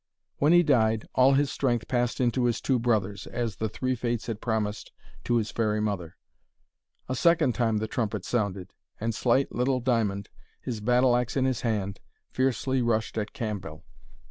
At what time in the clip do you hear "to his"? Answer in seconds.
5.25-5.51